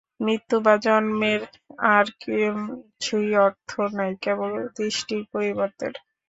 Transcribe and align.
মৃত্যু 0.19 0.57
বা 0.65 0.73
জন্মের 0.85 1.41
আর 1.91 2.05
কিছুই 2.21 3.29
অর্থ 3.45 3.69
নাই, 3.91 4.11
কেবল 4.23 4.49
দৃষ্টির 4.77 5.23
পরিবর্তন। 5.33 5.91